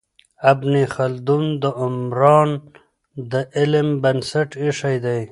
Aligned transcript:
ابن 0.51 0.73
خلدون 0.95 1.43
د 1.63 1.65
عمران 1.81 2.49
د 3.31 3.33
علم 3.57 3.87
بنسټ 4.03 4.49
ایښی 4.61 4.97
دی. 5.05 5.21